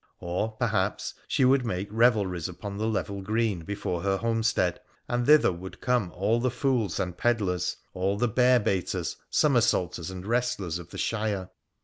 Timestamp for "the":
2.79-2.87, 6.39-6.49, 8.17-8.27, 10.89-10.97